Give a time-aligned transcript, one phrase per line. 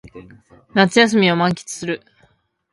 [0.73, 2.01] 夏休みを満喫する